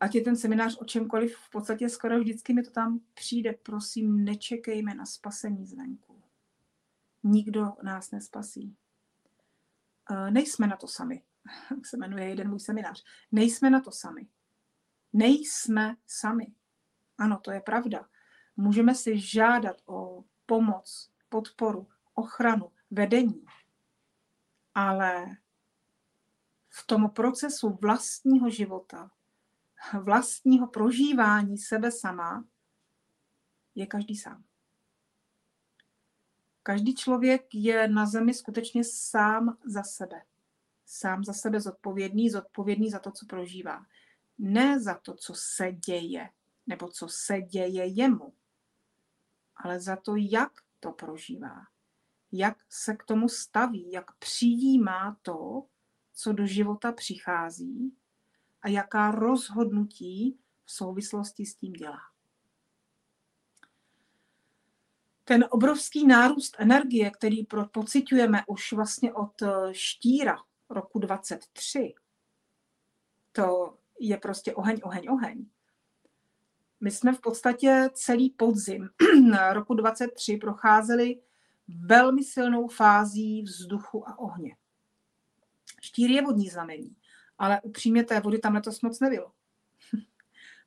[0.00, 3.52] Ať je ten seminář o čemkoliv, v podstatě skoro vždycky mi to tam přijde.
[3.52, 6.22] Prosím, nečekejme na spasení zvenku.
[7.22, 8.76] Nikdo nás nespasí.
[10.10, 11.22] Eh, nejsme na to sami.
[11.70, 13.04] Jak se jmenuje jeden můj seminář.
[13.32, 14.28] Nejsme na to sami.
[15.12, 16.54] Nejsme sami.
[17.18, 18.08] Ano, to je pravda.
[18.56, 23.44] Můžeme si žádat o pomoc, podporu, ochranu, vedení.
[24.74, 25.36] Ale
[26.68, 29.10] v tom procesu vlastního života,
[30.02, 32.44] vlastního prožívání sebe sama,
[33.74, 34.44] je každý sám.
[36.70, 40.22] Každý člověk je na zemi skutečně sám za sebe.
[40.86, 43.86] Sám za sebe zodpovědný, zodpovědný za to, co prožívá.
[44.38, 46.30] Ne za to, co se děje,
[46.66, 48.34] nebo co se děje jemu,
[49.56, 51.56] ale za to, jak to prožívá.
[52.32, 55.66] Jak se k tomu staví, jak přijímá to,
[56.14, 57.96] co do života přichází
[58.62, 62.09] a jaká rozhodnutí v souvislosti s tím dělá.
[65.30, 70.36] Ten obrovský nárůst energie, který pocitujeme už vlastně od eh, štíra
[70.70, 71.94] roku 23,
[73.32, 75.46] to je prostě oheň, oheň, oheň.
[76.80, 78.88] My jsme v podstatě celý podzim
[79.52, 81.22] roku 23 procházeli
[81.68, 84.56] velmi silnou fází vzduchu a ohně.
[85.80, 86.96] Štír je vodní znamení,
[87.38, 89.32] ale upřímně té vody tam letos moc nebylo.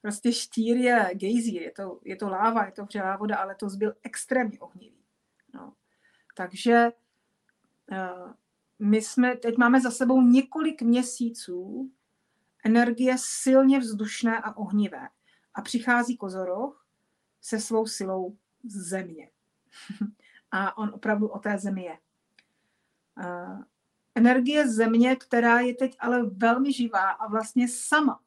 [0.04, 3.68] Prostě štír je gejzír, je to, je to láva, je to vřelá voda, ale to
[3.78, 5.04] byl extrémně ohnivý.
[5.54, 5.74] No.
[6.36, 6.92] Takže
[7.92, 8.32] uh,
[8.80, 11.92] my jsme, teď máme za sebou několik měsíců
[12.66, 15.10] energie silně vzdušné a ohnivé.
[15.54, 16.86] A přichází kozoroch
[17.42, 19.30] se svou silou z země.
[20.52, 21.98] a on opravdu o té zemi je.
[24.15, 28.19] Energie země, která je teď ale velmi živá a vlastně sama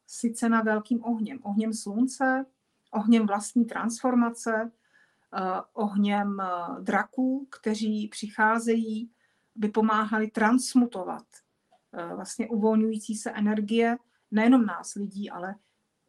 [0.49, 1.39] na velkým ohněm.
[1.43, 2.45] Ohněm slunce,
[2.91, 4.71] ohněm vlastní transformace,
[5.33, 9.11] eh, ohněm eh, draků, kteří přicházejí,
[9.55, 11.25] by pomáhali transmutovat
[11.93, 13.97] eh, vlastně uvolňující se energie
[14.31, 15.55] nejenom nás lidí, ale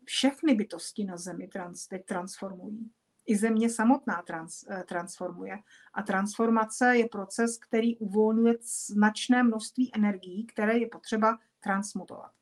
[0.04, 2.90] všechny bytosti na Zemi trans, teď transformují
[3.28, 5.58] i země samotná trans, eh, transformuje.
[5.94, 8.54] A transformace je proces, který uvolňuje
[8.88, 12.32] značné množství energií, které je potřeba transmutovat.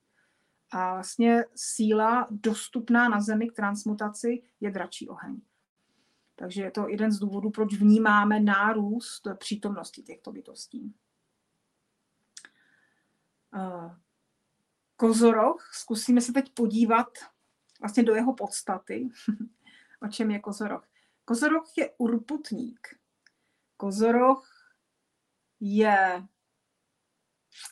[0.70, 5.40] A vlastně síla dostupná na Zemi k transmutaci je dračí oheň.
[6.37, 10.94] Takže je to jeden z důvodů, proč vnímáme nárůst přítomnosti těchto bytostí.
[13.55, 13.96] Eh,
[14.96, 17.09] Kozoroch, zkusíme se teď podívat
[17.81, 19.09] vlastně do jeho podstaty.
[20.03, 20.89] o čem je kozoroch.
[21.25, 22.89] Kozoroch je urputník.
[23.77, 24.49] Kozoroch
[25.61, 26.27] je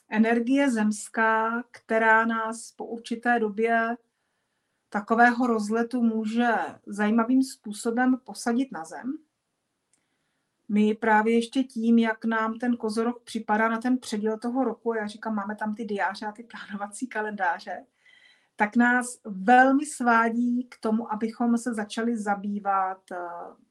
[0.09, 3.97] energie zemská, která nás po určité době
[4.89, 6.53] takového rozletu může
[6.87, 9.13] zajímavým způsobem posadit na zem.
[10.69, 15.07] My právě ještě tím, jak nám ten kozorok připadá na ten předěl toho roku, já
[15.07, 17.87] říkám, máme tam ty diáře a ty plánovací kalendáře,
[18.57, 23.17] tak nás velmi svádí k tomu, abychom se začali zabývat eh,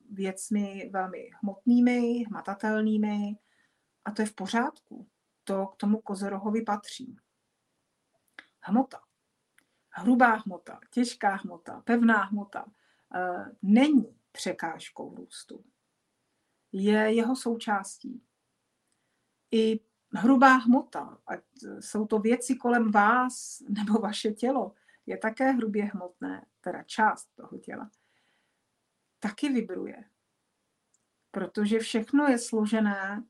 [0.10, 3.38] věcmi velmi hmotnými, hmatatelnými
[4.06, 5.08] a to je v pořádku.
[5.43, 7.17] To k tomu kozorohovi patří.
[8.62, 9.00] Hmota.
[9.89, 12.65] Hrubá hmota, těžká hmota, pevná hmota
[13.15, 15.65] eh, není překážkou růstu.
[16.72, 18.24] Je jeho součástí.
[19.52, 19.80] I
[20.13, 21.39] hrubá hmota, ať
[21.80, 24.73] jsou to věci kolem vás nebo vaše tělo,
[25.06, 27.91] je také hrubě hmotné, teda část toho těla,
[29.19, 30.04] taky vibruje.
[31.32, 33.23] Protože všechno je složené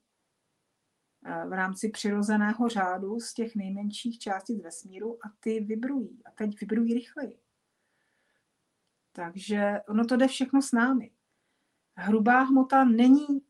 [1.26, 6.22] eh, v rámci přirozeného řádu z těch nejmenších částic vesmíru a ty vibrují.
[6.26, 7.40] A teď vibrují rychleji.
[9.12, 11.12] Takže ono to jde všechno s námi.
[11.96, 13.42] Hrubá hmota není,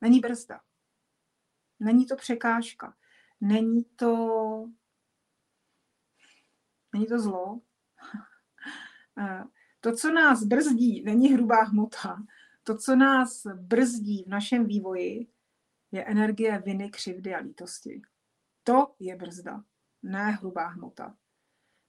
[0.00, 0.60] není brzda.
[1.82, 2.94] Není to překážka.
[3.40, 4.14] Není to,
[6.92, 7.60] není to zlo.
[9.18, 9.44] Eh,
[9.80, 12.22] to, co nás brzdí, není hrubá hmota.
[12.64, 15.26] To, co nás brzdí v našem vývoji,
[15.92, 18.02] je energie viny, křivdy a lítosti.
[18.62, 19.64] To je brzda,
[20.02, 21.16] ne hrubá hmota.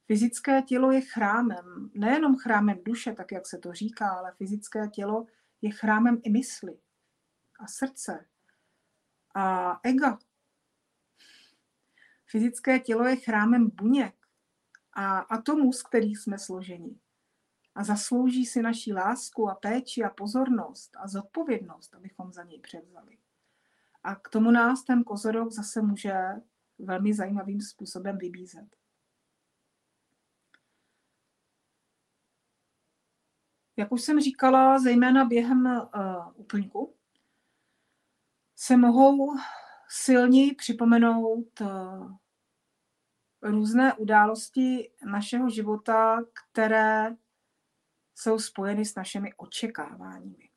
[0.08, 5.26] Fyzické tělo je chrámem, nejenom chrámem duše, tak jak se to říká, ale fyzické tělo
[5.62, 6.78] je chrámem i mysli
[7.60, 8.26] a srdce
[9.34, 10.20] a ega.
[12.26, 14.16] Fyzické tělo je chrámem buněk
[14.94, 17.00] a atomů, z kterých jsme složeni.
[17.76, 23.18] A zaslouží si naší lásku a péči a pozornost a zodpovědnost, abychom za něj převzali.
[24.04, 26.14] A k tomu nás ten kozorok zase může
[26.80, 28.76] velmi zajímavým způsobem vybízet.
[33.78, 35.82] Jak už jsem říkala, zejména během uh,
[36.36, 36.96] úplňku,
[38.64, 39.38] se mohou
[39.90, 41.68] silněji připomenout eh,
[43.42, 47.16] různé události našeho života, které
[48.16, 50.50] jsou spojeny s našimi očekáváními.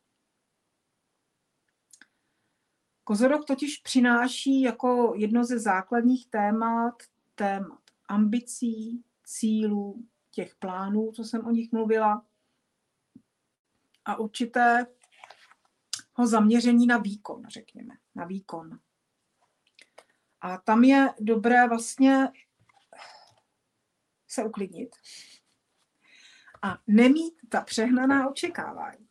[3.04, 6.94] Kozorok totiž přináší jako jedno ze základních témat
[7.34, 12.26] témat ambicí, cílů, těch plánů, co jsem o nich mluvila,
[14.04, 14.86] a určité
[16.24, 18.78] zaměření na výkon, řekněme, na výkon.
[20.40, 22.28] A tam je dobré vlastně
[24.28, 24.96] se uklidnit
[26.62, 29.08] a nemít ta přehnaná očekávání.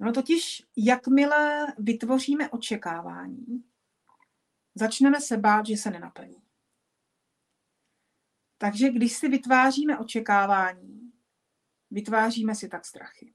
[0.00, 3.64] No totiž, jakmile vytvoříme očekávání,
[4.74, 6.42] začneme se bát, že se nenaplní.
[8.58, 11.12] Takže když si vytváříme očekávání,
[11.90, 13.34] vytváříme si tak strachy.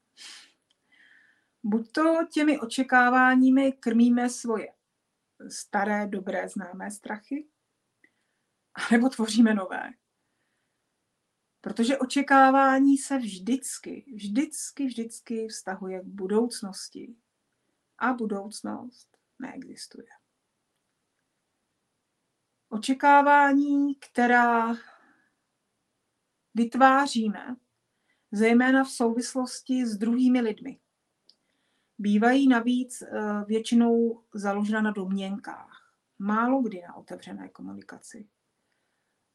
[1.64, 4.74] Buď to těmi očekáváními krmíme svoje
[5.50, 7.48] staré, dobré, známé strachy,
[8.74, 9.92] anebo tvoříme nové.
[11.62, 17.16] Protože očekávání se vždycky, vždycky, vždycky vztahuje k budoucnosti.
[17.98, 20.08] A budoucnost neexistuje.
[22.70, 24.76] Očekávání, která
[26.54, 27.56] vytváříme,
[28.32, 30.80] zejména v souvislosti s druhými lidmi.
[32.00, 38.30] Bývají navíc eh, většinou založena na domněnkách, málo kdy na otevřené komunikaci.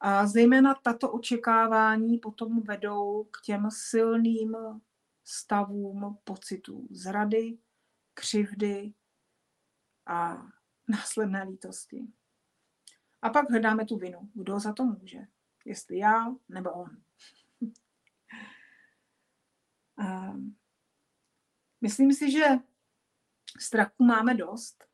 [0.01, 4.57] A zejména tato očekávání potom vedou k těm silným
[5.25, 7.59] stavům pocitů zrady,
[8.15, 8.95] křivdy
[10.07, 10.47] a
[10.89, 12.07] následné lítosti.
[13.23, 14.31] A pak hledáme tu vinu.
[14.35, 15.21] Kdo za to může?
[15.65, 16.91] Jestli já nebo on.
[19.99, 20.57] Ehm,
[21.85, 22.45] myslím si, že
[23.61, 24.85] strachu máme dost,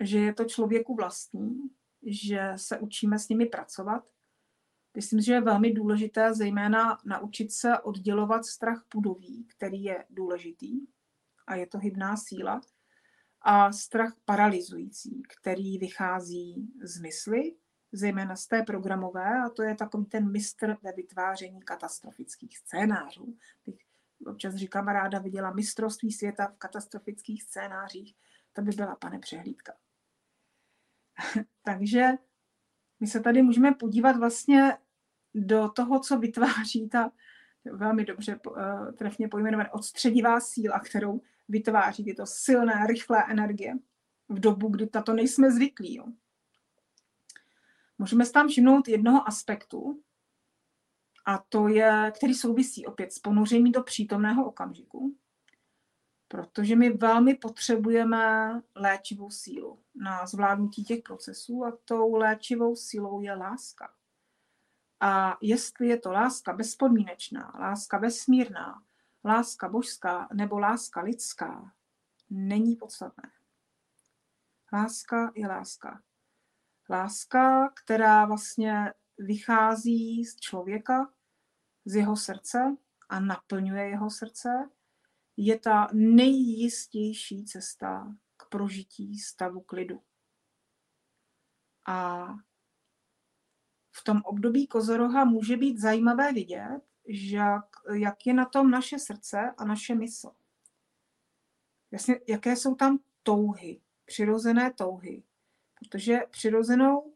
[0.00, 1.58] že je to člověku vlastní,
[2.02, 4.08] že se učíme s nimi pracovat.
[4.96, 10.80] Myslím, že je velmi důležité zejména naučit se oddělovat strach pudový, který je důležitý
[11.46, 12.60] a je to hybná síla,
[13.42, 17.56] a strach paralyzující, který vychází z mysli,
[17.92, 23.36] zejména z té programové, a to je takový ten mistr ve vytváření katastrofických scénářů.
[23.66, 23.89] Bych
[24.26, 28.14] občas říkám, ráda viděla mistrovství světa v katastrofických scénářích,
[28.52, 29.72] to by byla pane přehlídka.
[31.62, 32.08] Takže
[33.00, 34.78] my se tady můžeme podívat vlastně
[35.34, 37.12] do toho, co vytváří ta
[37.64, 43.74] velmi dobře uh, trefně pojmenovaná odstředivá síla, kterou vytváří tyto silné, rychlé energie
[44.28, 45.94] v dobu, kdy tato nejsme zvyklí.
[45.94, 46.04] Jo.
[47.98, 50.02] Můžeme si tam všimnout jednoho aspektu,
[51.30, 55.16] a to je, který souvisí opět s ponořením do přítomného okamžiku,
[56.28, 63.34] protože my velmi potřebujeme léčivou sílu na zvládnutí těch procesů a tou léčivou sílou je
[63.34, 63.92] láska.
[65.00, 68.82] A jestli je to láska bezpodmínečná, láska vesmírná,
[69.24, 71.72] láska božská nebo láska lidská,
[72.30, 73.30] není podstatné.
[74.72, 76.02] Láska je láska.
[76.88, 81.12] Láska, která vlastně vychází z člověka,
[81.90, 82.76] z jeho srdce
[83.08, 84.70] a naplňuje jeho srdce,
[85.36, 90.02] je ta nejjistější cesta k prožití stavu klidu.
[91.86, 92.28] A
[93.92, 99.54] v tom období kozoroha může být zajímavé vidět, jak, jak je na tom naše srdce
[99.58, 100.30] a naše mysl.
[101.90, 105.22] Jasně, jaké jsou tam touhy, přirozené touhy.
[105.74, 107.14] Protože přirozenou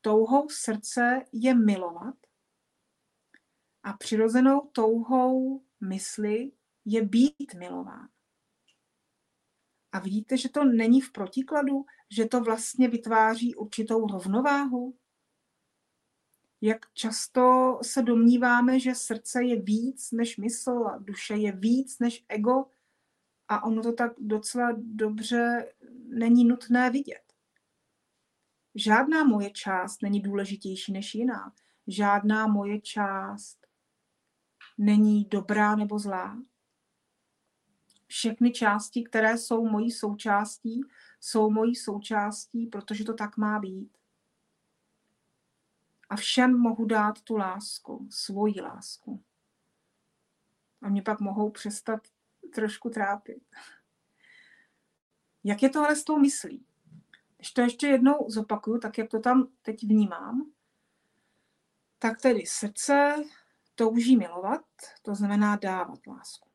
[0.00, 2.14] touhou srdce je milovat
[3.82, 6.52] a přirozenou touhou mysli
[6.84, 8.08] je být milován.
[9.92, 14.98] A vidíte, že to není v protikladu, že to vlastně vytváří určitou rovnováhu?
[16.60, 22.24] Jak často se domníváme, že srdce je víc než mysl a duše je víc než
[22.28, 22.64] ego
[23.48, 25.72] a ono to tak docela dobře
[26.08, 27.32] není nutné vidět.
[28.74, 31.54] Žádná moje část není důležitější než jiná.
[31.86, 33.67] Žádná moje část
[34.78, 36.42] není dobrá nebo zlá.
[38.06, 40.80] Všechny části, které jsou mojí součástí,
[41.20, 43.98] jsou mojí součástí, protože to tak má být.
[46.10, 49.24] A všem mohu dát tu lásku, svoji lásku.
[50.82, 52.00] A mě pak mohou přestat
[52.54, 53.42] trošku trápit.
[55.44, 56.66] Jak je to ale s tou myslí?
[57.36, 60.52] Když to ještě jednou zopakuju, tak jak to tam teď vnímám,
[61.98, 63.24] tak tedy srdce
[63.78, 64.66] touží milovat,
[65.02, 66.50] to znamená dávat lásku.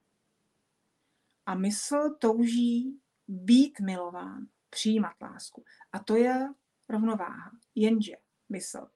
[1.46, 5.64] A mysl touží být milován, přijímat lásku.
[5.92, 6.50] A to je
[6.90, 7.52] rovnováha.
[7.76, 8.14] Jenže
[8.50, 8.88] mysl.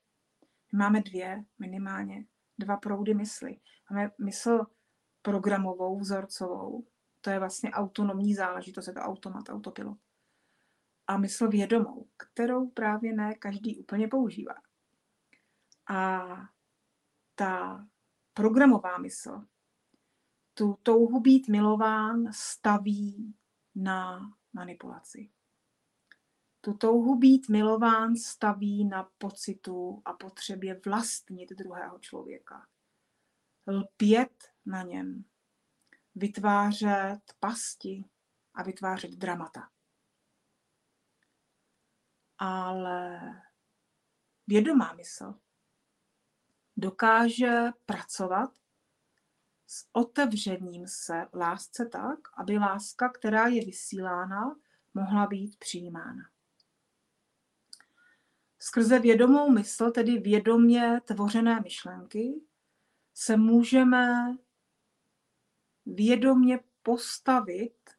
[0.73, 2.25] My máme dvě, minimálně
[2.57, 3.59] dva proudy mysli.
[3.91, 4.65] Máme mysl
[5.21, 6.87] programovou, vzorcovou,
[7.21, 9.97] to je vlastně autonomní záležitost, je to automat, autopilot.
[11.07, 14.55] A mysl vědomou, kterou právě ne každý úplně používá.
[15.89, 16.21] A
[17.35, 17.87] ta
[18.37, 19.47] programová mysl
[20.53, 23.35] tu touhu být milován staví
[23.75, 25.31] na manipulaci.
[26.61, 32.67] Tu touhu být milován staví na pocitu a potřebě vlastnit druhého člověka.
[33.67, 35.25] Lpět na něm,
[36.15, 38.05] vytvářet pasti
[38.53, 39.69] a vytvářet dramata.
[42.37, 43.19] Ale
[44.47, 45.39] vědomá mysl
[46.77, 48.53] dokáže pracovat
[49.67, 54.55] s otevřením se lásce tak, aby láska, která je vysílána,
[54.93, 56.23] mohla být přijímána.
[58.59, 62.41] Skrze vědomou mysl, tedy vědomě tvořené myšlenky,
[63.13, 64.35] se můžeme
[65.85, 67.89] vědomě postavit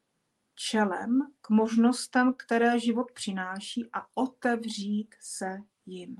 [0.55, 6.17] čelem k možnostem, které život přináší a otevřít se jim.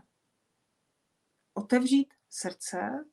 [1.53, 3.05] Otevřít srdce,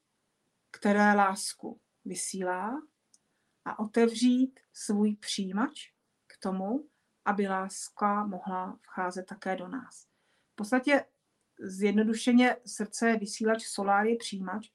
[0.71, 2.83] které lásku vysílá
[3.65, 5.93] a otevřít svůj přijímač
[6.27, 6.89] k tomu,
[7.25, 10.07] aby láska mohla vcházet také do nás.
[10.53, 11.05] V podstatě
[11.59, 14.71] zjednodušeně srdce je vysílač, solár je přijímač,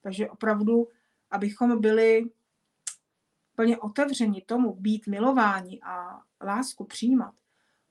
[0.00, 0.88] takže opravdu,
[1.30, 2.30] abychom byli
[3.54, 7.34] plně otevřeni tomu být milováni a lásku přijímat,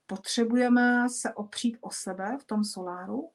[0.06, 3.30] potřebujeme se opřít o sebe v tom soláru,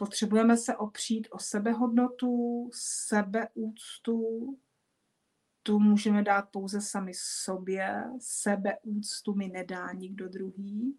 [0.00, 4.20] potřebujeme se opřít o sebehodnotu, sebeúctu,
[5.62, 10.98] tu můžeme dát pouze sami sobě, sebeúctu mi nedá nikdo druhý.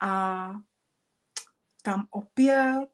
[0.00, 0.52] A
[1.82, 2.88] tam opět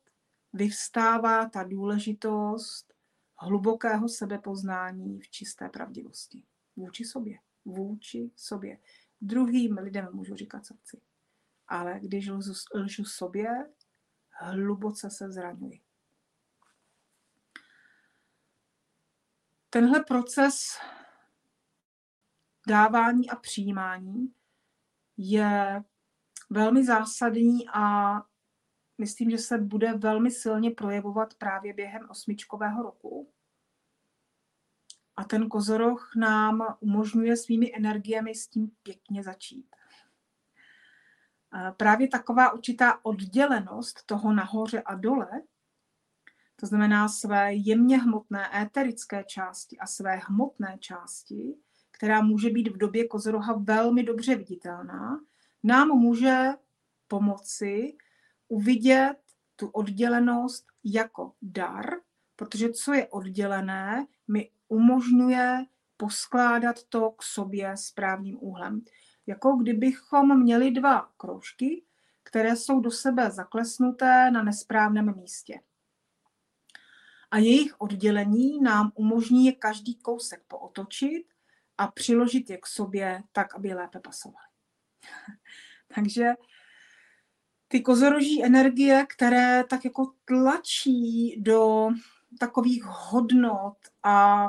[0.52, 2.94] vyvstává ta důležitost
[3.38, 6.42] hlubokého sebepoznání v čisté pravdivosti.
[6.76, 7.38] Vůči sobě.
[7.64, 8.78] Vůči sobě.
[9.20, 11.00] Druhým lidem můžu říkat, co chci.
[11.68, 13.48] Ale když lžu, lžu sobě,
[14.40, 15.80] hluboce se zraňuji.
[19.70, 20.78] Tenhle proces
[22.68, 24.34] dávání a přijímání
[25.16, 25.82] je
[26.50, 28.14] velmi zásadní a
[28.98, 33.32] myslím, že se bude velmi silně projevovat právě během osmičkového roku.
[35.16, 39.77] A ten kozoroch nám umožňuje svými energiemi s tím pěkně začít.
[41.76, 45.28] Právě taková určitá oddělenost toho nahoře a dole,
[46.56, 51.54] to znamená své jemně hmotné éterické části a své hmotné části,
[51.90, 55.20] která může být v době kozoroha velmi dobře viditelná,
[55.62, 56.46] nám může
[57.08, 57.96] pomoci
[58.48, 59.16] uvidět
[59.56, 61.86] tu oddělenost jako dar,
[62.36, 65.64] protože co je oddělené, mi umožňuje
[65.96, 68.80] poskládat to k sobě správným úhlem.
[69.28, 71.82] Jako kdybychom měli dva kroužky,
[72.22, 75.60] které jsou do sebe zaklesnuté na nesprávném místě.
[77.30, 81.26] A jejich oddělení nám umožní každý kousek pootočit
[81.78, 84.48] a přiložit je k sobě tak, aby lépe pasovaly.
[85.94, 86.32] Takže
[87.68, 91.88] ty kozoroží energie, které tak jako tlačí do
[92.38, 94.46] takových hodnot a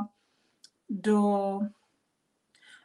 [0.89, 1.59] do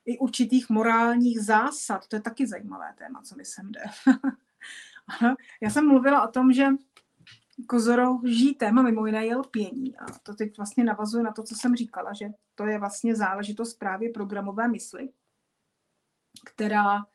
[0.05, 3.81] i určitých morálních zásad, to je taky zajímavé téma, co mi sem jde.
[5.63, 6.67] Já jsem mluvila o tom, že
[7.67, 9.97] kozoroží téma mimo jiné je lpění.
[9.97, 13.75] A to teď vlastně navazuje na to, co jsem říkala, že to je vlastně záležitost
[13.75, 15.09] právě programové mysli,
[16.45, 17.07] která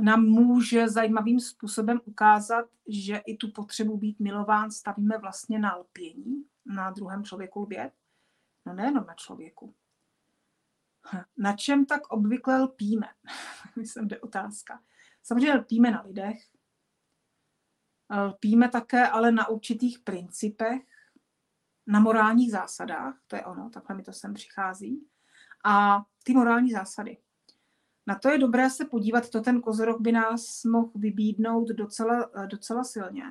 [0.00, 6.44] nám může zajímavým způsobem ukázat, že i tu potřebu být milován stavíme vlastně na lpění,
[6.66, 7.92] na druhém člověku lbět.
[8.66, 9.74] No nejenom na člověku.
[11.36, 13.06] Na čem tak obvykle lpíme?
[13.76, 14.82] Myslím, že otázka.
[15.22, 16.38] Samozřejmě lpíme na lidech,
[18.26, 20.82] lpíme také ale na určitých principech,
[21.86, 25.06] na morálních zásadách, to je ono, takhle mi to sem přichází.
[25.64, 27.18] A ty morální zásady.
[28.06, 32.84] Na to je dobré se podívat, to ten kozorok by nás mohl vybídnout docela, docela
[32.84, 33.24] silně.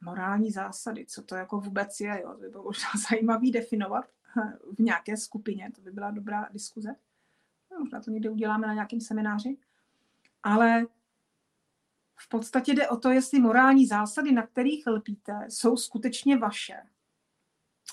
[0.00, 2.36] Morální zásady, co to jako vůbec je, jo?
[2.40, 4.04] by bylo možná zajímavý definovat
[4.78, 6.96] v nějaké skupině, to by byla dobrá diskuze.
[7.70, 9.56] No, možná to někde uděláme na nějakém semináři.
[10.42, 10.86] Ale
[12.16, 16.76] v podstatě jde o to, jestli morální zásady, na kterých lpíte, jsou skutečně vaše.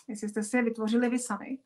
[0.07, 1.59] Jestli jste si je vytvořili vy sami.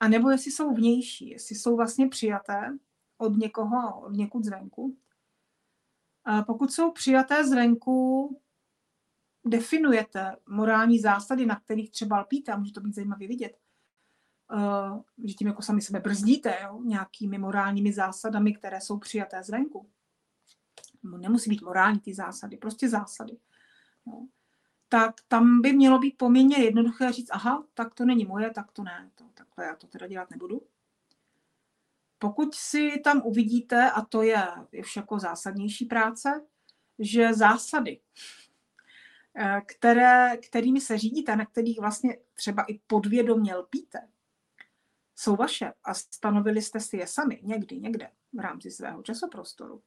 [0.00, 2.78] A nebo jestli jsou vnější, jestli jsou vlastně přijaté
[3.18, 4.96] od někoho, od někud zvenku.
[6.24, 8.40] A pokud jsou přijaté zvenku,
[9.44, 13.58] definujete morální zásady, na kterých třeba lpíte, a může to být zajímavě vidět,
[15.24, 19.90] že tím jako sami sebe brzdíte jo, nějakými morálními zásadami, které jsou přijaté zvenku.
[21.18, 23.36] Nemusí být morální ty zásady, prostě zásady.
[24.06, 24.26] Jo.
[24.88, 28.82] Tak tam by mělo být poměrně jednoduché říct, aha, tak to není moje, tak to
[28.82, 30.66] ne, to, takhle já to teda dělat nebudu.
[32.18, 34.46] Pokud si tam uvidíte, a to je
[34.80, 36.46] už jako zásadnější práce,
[36.98, 38.00] že zásady,
[39.36, 44.08] eh, které, kterými se řídíte, na kterých vlastně třeba i podvědomě lpíte,
[45.16, 49.82] jsou vaše a stanovili jste si je sami někdy, někde v rámci svého časoprostoru,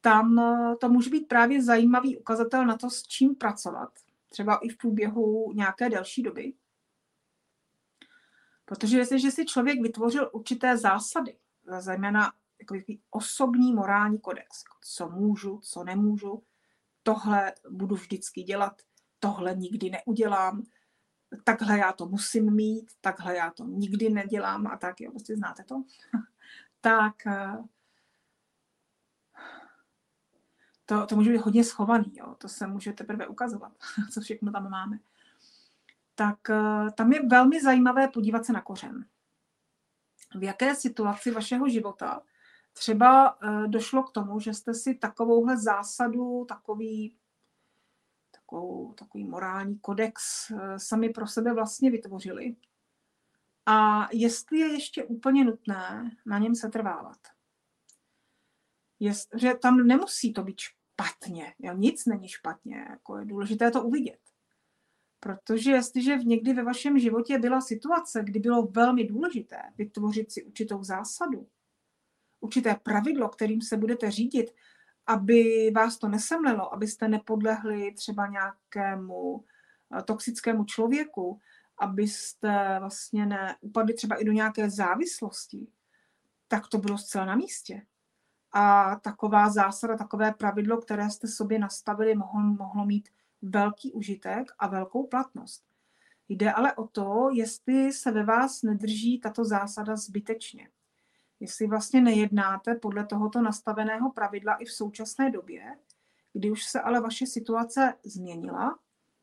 [0.00, 3.90] tam eh, to může být právě zajímavý ukazatel na to, s čím pracovat
[4.28, 6.52] třeba i v průběhu nějaké delší doby.
[8.64, 11.38] Protože jestliže si člověk vytvořil určité zásady,
[11.78, 12.74] zejména jako
[13.10, 16.42] osobní morální kodex, co můžu, co nemůžu,
[17.02, 18.82] tohle budu vždycky dělat,
[19.18, 20.62] tohle nikdy neudělám,
[21.44, 25.64] takhle já to musím mít, takhle já to nikdy nedělám a tak, jo, prostě znáte
[25.64, 25.84] to,
[26.80, 27.56] tak eh,
[30.86, 33.72] to, to může být hodně schovaný, jo, to se může teprve ukazovat,
[34.12, 34.98] co všechno tam máme.
[36.14, 39.06] Tak eh, tam je velmi zajímavé podívat se na kořen.
[40.38, 42.22] V jaké situaci vašeho života
[42.72, 47.16] třeba eh, došlo k tomu, že jste si takovouhle zásadu, takový
[48.48, 52.56] takovou, takový morální kodex eh, sami pro sebe vlastně vytvořili.
[53.66, 57.18] A jestli je ještě úplně nutné na něm se trvávat.
[59.00, 63.82] Jest, že tam nemusí to být špatně, jo, nic není špatně, jako je důležité to
[63.82, 64.20] uvidět.
[65.20, 70.84] Protože jestliže někdy ve vašem životě byla situace, kdy bylo velmi důležité vytvořit si určitou
[70.84, 71.48] zásadu,
[72.40, 74.54] určité pravidlo, kterým se budete řídit
[75.08, 79.44] aby vás to nesemlelo, abyste nepodlehli třeba nějakému
[79.98, 81.40] eh, toxickému člověku,
[81.78, 85.66] abyste vlastně neupadli třeba i do nějaké závislosti,
[86.48, 87.82] tak to bylo zcela na místě.
[88.52, 93.08] A taková zásada, takové pravidlo, které jste sobě nastavili, mohlo, mohlo mít
[93.42, 95.64] velký užitek a velkou platnost.
[96.28, 100.68] Jde ale o to, jestli se ve vás nedrží tato zásada zbytečně
[101.40, 105.78] jestli vlastně nejednáte podle tohoto nastaveného pravidla i v současné době,
[106.32, 108.78] kdy už se ale vaše situace změnila,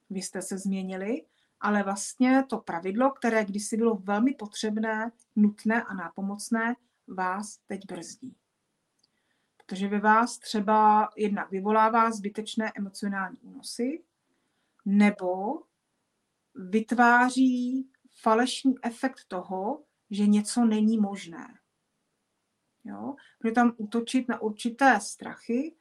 [0.09, 1.25] vy jste se změnili,
[1.59, 6.75] ale vlastně to pravidlo, které kdysi bylo velmi potřebné, nutné a nápomocné,
[7.07, 8.35] vás teď brzdí.
[9.57, 14.03] Protože ve vás třeba jednak vyvolává zbytečné emocionální únosy,
[14.85, 15.61] nebo
[16.55, 17.89] vytváří
[18.21, 21.47] falešný efekt toho, že něco není možné.
[22.85, 23.15] Jo?
[23.41, 25.75] Bude tam útočit na určité strachy,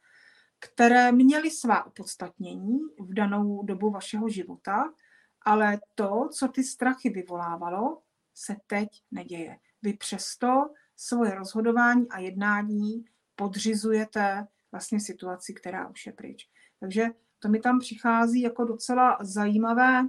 [0.59, 4.93] které měly svá opodstatnění v danou dobu vašeho života,
[5.41, 8.01] ale to, co ty strachy vyvolávalo,
[8.33, 9.59] se teď neděje.
[9.81, 16.49] Vy přesto svoje rozhodování a jednání podřizujete vlastně situaci, která už je pryč.
[16.79, 17.05] Takže
[17.39, 20.03] to mi tam přichází jako docela zajímavé,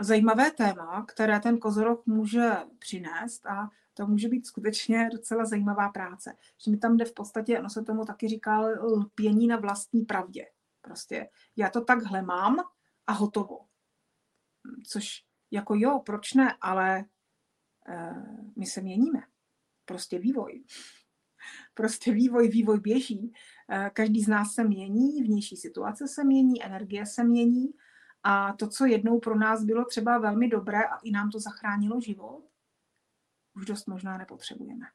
[0.00, 3.70] zajímavé téma, které ten kozorok může přinést a
[4.00, 6.36] to může být skutečně docela zajímavá práce.
[6.64, 10.46] Že mi tam jde v podstatě, ono se tomu taky říká lpění na vlastní pravdě.
[10.80, 12.56] Prostě já to takhle mám
[13.06, 13.66] a hotovo.
[14.86, 17.04] Což jako jo, proč ne, ale
[17.88, 19.20] uh, my se měníme.
[19.84, 20.64] Prostě vývoj.
[21.74, 23.32] Prostě vývoj, vývoj běží.
[23.72, 27.68] Uh, každý z nás se mění, vnější situace se mění, energie se mění
[28.22, 32.00] a to, co jednou pro nás bylo třeba velmi dobré a i nám to zachránilo
[32.00, 32.49] život,
[33.56, 34.86] už dost možná nepotřebujeme.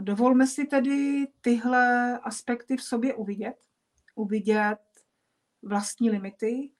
[0.00, 3.66] Dovolme si tedy tyhle aspekty v sobě uvidět,
[4.14, 4.80] uvidět
[5.62, 6.70] vlastní limity,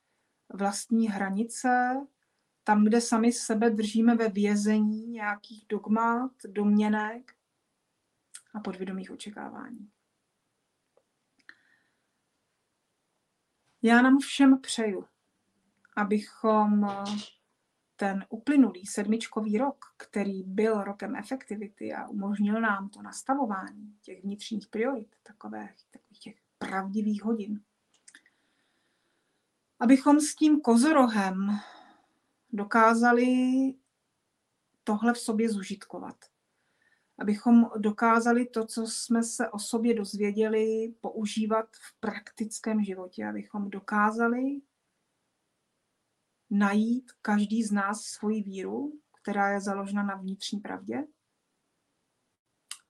[0.48, 1.94] vlastní hranice,
[2.64, 7.34] tam, kde sami sebe držíme ve vězení nějakých dogmat, domněnek
[8.54, 9.90] a podvědomých očekávání.
[13.82, 15.04] Já nám všem přeju,
[15.96, 16.86] abychom
[18.00, 24.68] ten uplynulý sedmičkový rok, který byl rokem efektivity a umožnil nám to nastavování těch vnitřních
[24.68, 27.60] priorit, takových, takových těch pravdivých hodin,
[29.80, 31.58] abychom s tím kozorohem
[32.52, 33.26] dokázali
[34.84, 36.16] tohle v sobě zužitkovat.
[37.18, 43.26] Abychom dokázali to, co jsme se o sobě dozvěděli, používat v praktickém životě.
[43.26, 44.60] Abychom dokázali
[46.50, 48.92] najít každý z nás svoji víru,
[49.22, 51.04] která je založena na vnitřní pravdě,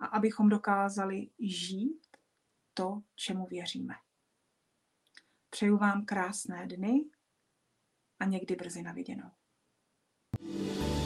[0.01, 2.07] a abychom dokázali žít
[2.75, 3.95] to, čemu věříme.
[5.51, 7.11] Přeju vám krásné dny
[8.19, 9.31] a někdy brzy na viděnou.
[10.41, 10.98] thank you